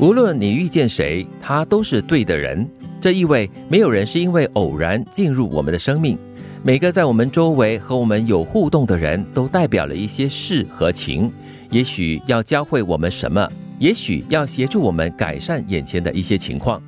[0.00, 2.66] 无论你遇见谁，他都是对的人。
[2.98, 6.18] 这意味没有人是因为偶然进入我们的生命。
[6.62, 11.30] 每个在我们周围和我们有互动的人都代表了一些事和情，
[11.70, 13.46] 也许要教会我们什么，
[13.78, 16.82] 也许要协助我们改善眼前的一些情况。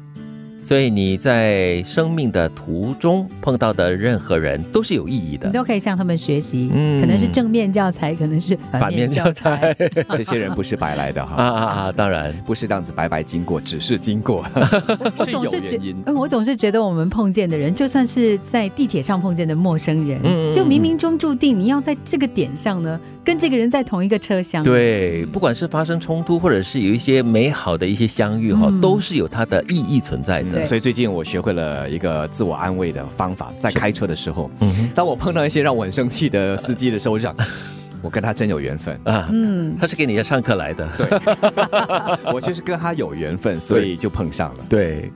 [0.63, 6.71] 所以你在生命的途中碰到的任何人都是有意义的，你都可以向他们学习。
[6.73, 9.75] 嗯，可能是正面教材，可能是反面教材。
[10.17, 11.93] 这些人不是白来的哈 啊啊啊！
[11.93, 14.45] 当然不是这样子白白经过，只是经过。
[15.25, 15.97] 是有原因。
[16.15, 20.23] 我总是觉得我们碰见的人，就算是在地铁上碰见的陌生人，
[20.53, 24.63] 就冥冥中注定你要在这个点上呢，跟这个人在同一个车厢。
[24.63, 30.52] 对，不管是发生冲突，或者是有一些美好的一些相遇哈，都是有它的意义存在的。
[30.67, 37.37] 所以最近我学会了一个自我安慰的方法，在开车的时候，嗯，当我碰到一些让我很生气的司机的时候，我就想，
[38.01, 38.99] 我跟他真有缘分。
[39.05, 41.07] 啊，嗯，他是给你要上课来的，对，
[42.33, 44.67] 我就是跟他有缘分，所以就碰上了。
[44.69, 45.11] 对，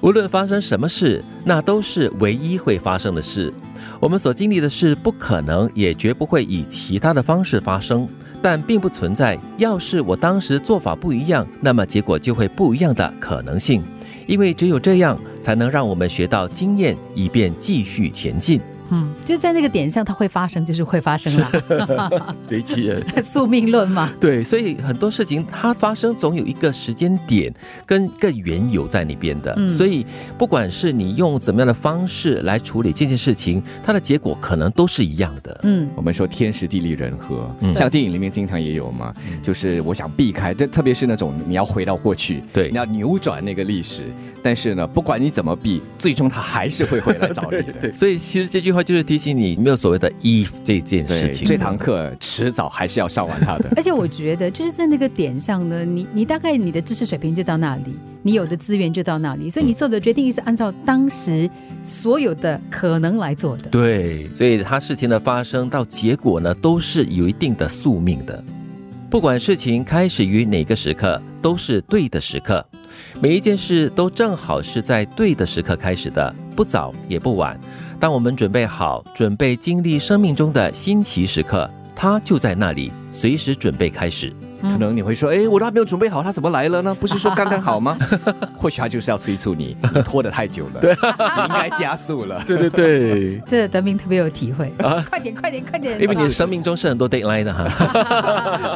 [0.00, 3.52] 无论发生什么事，那都是唯一会发生的事。
[3.98, 8.06] 我们所经历的事，不可能也绝不会以其他的方式发生，
[8.48, 13.82] 但并不存在要是我当时做法不一样，那么结果就会不一样的可能性。
[14.24, 18.60] 因为只有这样，才能让我们学到经验，以便继续前进。
[18.90, 22.36] 嗯，就在那个点上，它会发生，就是会发生了。
[22.48, 22.62] 对，
[23.22, 24.10] 宿命论嘛。
[24.20, 27.52] 对，所以很多事情它发生总有一个时间点
[27.84, 29.52] 跟个缘由在那边的。
[29.56, 30.06] 嗯，所以
[30.38, 35.60] 不管是你用怎么样的方式来处理这件事情，它的结果可能都是一样的。
[35.64, 39.12] 嗯，我们说天时地利人和，像电影里面经常也有嘛，
[39.42, 44.04] 就是我想避开，这特别是那种你要回到过去，对，你要扭转那个历史，
[44.44, 47.72] 但是呢，不管你怎么避，最终他还是会回来找你的。
[47.82, 48.75] 对，所以其实这句。
[48.76, 51.46] 话就是提醒你，没有所谓的 if 这件事情。
[51.46, 53.70] 这堂课迟早还是要上完它的。
[53.74, 61.48] 而且我觉得，就是在那个点上呢，你你大概你的知识水平就到那里，你有的资源就到那里，所以你做的决定是按照当时
[61.82, 63.70] 所有的可能来做的。
[63.70, 68.44] 对，所以它事情的发生到结果呢，都是有一定的宿命的。
[69.08, 72.62] 不管事情开始于哪个时刻，都是对的时刻。
[73.20, 77.58] 每一件事都正好是在对的时刻开始的，不早也不晚。
[77.98, 84.32] 当我们准备好，准备经历生命中的新奇时刻，它就在那里，随时准备开始。
[84.72, 86.94] 可能你会说，哎，我都还没有准备好，他怎么来了呢？
[86.94, 87.96] 不是说刚刚好吗？
[88.56, 92.42] 或许他就是要催促你，你拖得太久了，对，应该加速了。
[92.46, 95.04] 对 对对， 这德明特别有体会啊！
[95.08, 96.00] 快点快点快点！
[96.00, 97.64] 因为你生命中是很多 deadline 的哈，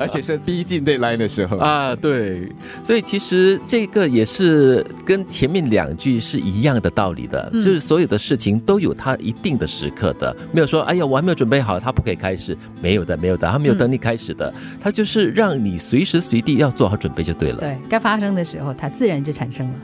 [0.01, 2.49] 而且是逼近 deadline 的时候啊，对，
[2.85, 15.80] 所以其实这个也是跟前面两句是一样的道理的，就是所有的事情都有它一定的时刻的，没有说哎呀我还没有准备好，他不可以开始，没有的没有的，他没有等你开始的，他就是让你。
[15.81, 17.57] 随时随地要做好准备就对了。
[17.57, 19.75] 对该发生的时候，它自然就产生了。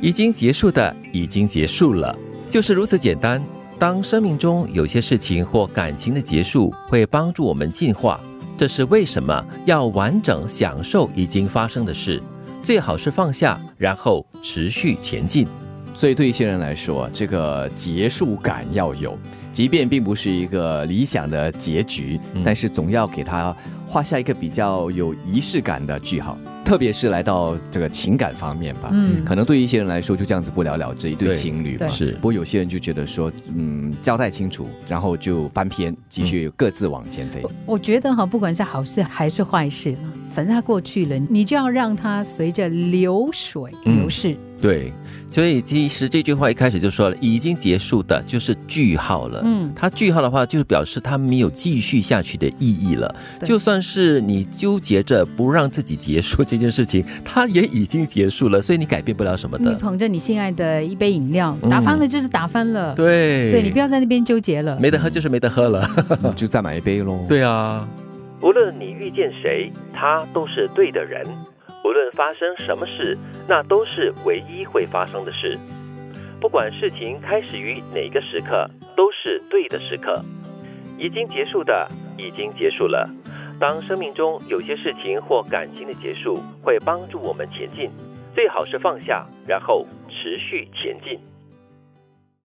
[0.00, 2.16] 已经结束的已经结束了，
[2.48, 3.42] 就是如此简单。
[3.80, 8.20] 当生命中有些事情或感情的结束会帮助我们进化，
[8.56, 12.22] 这是为什么要完整享受已经发生的事？
[12.62, 15.46] 最好是放下，然后持续前进。
[15.94, 19.18] 所以对一些人来说，这个结束感要有，
[19.52, 23.56] 即便并不是一个理想的结局，但是总要给他。
[23.88, 32.12] 画下一个比较有仪式感的句号，特别是来到这个情感方面吧，嗯，可能对于一些人来说就这样子不了了之，一对情侣嘛，是。
[32.12, 37.42] 不过有些人就觉得说，嗯，交代清楚，然后就翻篇，继续各自往前飞。
[37.64, 39.94] 我觉得哈，不管是好事还是坏事，
[40.30, 44.36] 反正它过去了，你就要让它随着流水流逝。
[44.60, 44.92] 对，
[45.28, 49.40] 所以其实这句话一开始就说了，已经结束的就是句号了。
[49.44, 53.14] 嗯，它句号的话，就是表示它没有继续下去的意义了。
[53.44, 59.70] 就算是你纠结着不让自己结束这件事情，它也已经结束了，所以你改变不了什么的。
[59.70, 62.92] 你捧着你心爱的一杯饮料，打翻了就是打翻了。
[62.96, 64.76] 对，对你不要在那边纠结了。
[64.80, 65.88] 没得喝就是没得喝了，
[66.34, 67.24] 就再买一杯喽。
[67.28, 67.88] 对啊，
[68.40, 71.24] 无论你遇见谁，他都是对的人。
[71.84, 73.16] 无论发生什么事，
[73.48, 75.58] 那都是唯一会发生的事。
[76.40, 80.22] 不管事情开始于哪个时刻，都是对的时刻。
[80.96, 83.08] 已经结束的已经结束了。
[83.58, 87.90] 当生命中有些事情或感情的结束会帮助我们前进，
[88.34, 91.18] 最好是放下，然后持续前进。